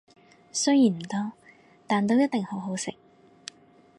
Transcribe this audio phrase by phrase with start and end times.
[0.51, 1.33] 雖然唔多，
[1.85, 2.95] 但都一定好好食